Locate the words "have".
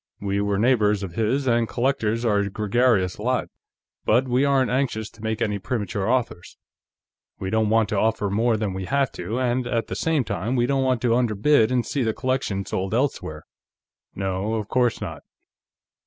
8.85-9.11